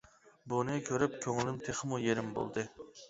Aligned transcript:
بۇنى 0.53 0.77
كۆرۈپ 0.87 1.19
كۆڭلۈم 1.27 1.59
تېخىمۇ 1.67 2.01
يېرىم 2.07 2.33
بولدى! 2.39 2.65